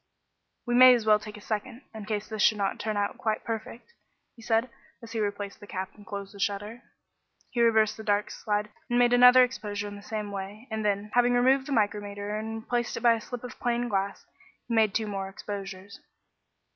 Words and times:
"We 0.65 0.73
may 0.73 0.95
as 0.95 1.05
well 1.05 1.19
take 1.19 1.37
a 1.37 1.41
second, 1.41 1.83
in 1.93 2.05
case 2.05 2.27
this 2.27 2.41
should 2.41 2.57
not 2.57 2.79
turn 2.79 2.97
out 2.97 3.19
quite 3.19 3.43
perfect," 3.43 3.93
he 4.35 4.41
said, 4.41 4.67
as 4.99 5.11
he 5.11 5.19
replaced 5.19 5.59
the 5.59 5.67
cap 5.67 5.91
and 5.93 6.07
closed 6.07 6.33
the 6.33 6.39
shutter. 6.39 6.81
He 7.51 7.61
reversed 7.61 7.97
the 7.97 8.03
dark 8.03 8.31
slide 8.31 8.69
and 8.89 8.97
made 8.97 9.13
another 9.13 9.43
exposure 9.43 9.87
in 9.87 9.95
the 9.95 10.01
same 10.01 10.31
way, 10.31 10.67
and 10.71 10.83
then, 10.83 11.11
having 11.13 11.33
removed 11.33 11.67
the 11.67 11.71
micrometer 11.71 12.35
and 12.35 12.63
replaced 12.63 12.97
it 12.97 13.01
by 13.03 13.13
a 13.13 13.21
slip 13.21 13.43
of 13.43 13.59
plain 13.59 13.89
glass, 13.89 14.25
he 14.67 14.73
made 14.73 14.95
two 14.95 15.05
more 15.05 15.29
exposures. 15.29 15.99